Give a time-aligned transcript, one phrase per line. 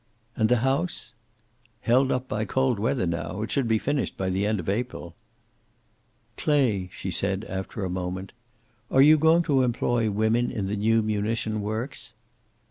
[0.35, 1.13] "And the house?"
[1.81, 3.43] "Held up by cold weather now.
[3.43, 5.13] It should be finished by the end of April."
[6.37, 8.31] "Clay," she said, after a moment,
[8.89, 12.15] "are you going to employ women in the new munition works?"